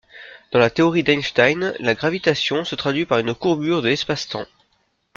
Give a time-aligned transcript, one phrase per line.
[0.51, 4.47] Dans la théorie d'Einstein la gravitation se traduit par une courbure de l'espace-temps.